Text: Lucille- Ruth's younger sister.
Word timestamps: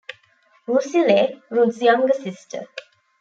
Lucille- 0.67 1.37
Ruth's 1.51 1.79
younger 1.79 2.11
sister. 2.11 2.65